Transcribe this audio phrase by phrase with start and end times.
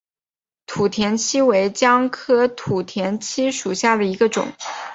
[0.65, 4.51] 土田七为姜科土田七属下的一个种。